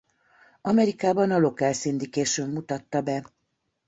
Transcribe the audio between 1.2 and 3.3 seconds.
a local syndication mutatta be.